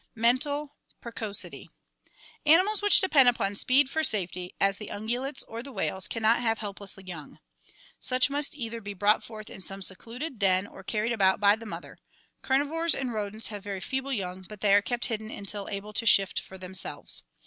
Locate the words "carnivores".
12.41-12.95